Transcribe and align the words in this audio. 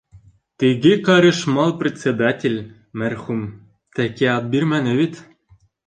Теге 0.63 0.93
ҡарышмал 1.09 1.75
председатель, 1.83 2.57
мәрхүм, 3.05 3.47
тәки 4.01 4.33
ат 4.37 4.53
бирмәне 4.57 5.01
бит. 5.03 5.27